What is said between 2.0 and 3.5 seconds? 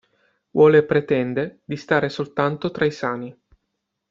soltanto tra i "sani".